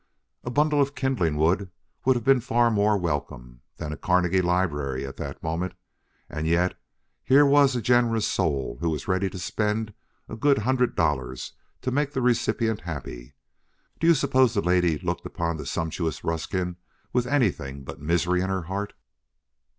[0.43, 1.69] A bundle of kindling wood
[2.05, 5.75] would have been far more welcome than a Carnegie library at that moment,
[6.27, 6.73] and yet
[7.23, 9.93] here was a generous soul who was ready to spend
[10.27, 11.53] a good hundred dollars
[11.83, 13.35] to make the recipient happy.
[13.99, 16.77] Do you suppose the lady looked upon that sumptuous Ruskin
[17.13, 18.93] with anything but misery in her heart?"